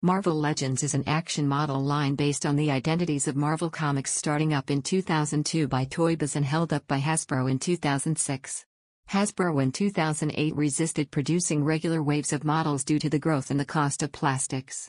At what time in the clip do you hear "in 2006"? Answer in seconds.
7.50-8.64